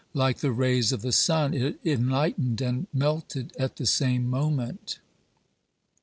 Like 0.15 0.39
the 0.39 0.51
rays 0.51 0.91
of 0.91 1.03
the 1.03 1.11
sun, 1.11 1.53
it 1.53 1.77
enlightened 1.85 2.59
and 2.59 2.87
melted 2.91 3.55
at 3.59 3.75
the 3.75 3.85
same 3.85 4.27
moment. 4.27 4.97